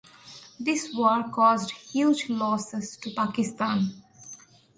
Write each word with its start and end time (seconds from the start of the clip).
This 0.59 0.95
war 0.95 1.29
caused 1.29 1.69
huge 1.69 2.27
loses 2.27 2.97
to 2.97 3.11
Pakistan. 3.11 3.93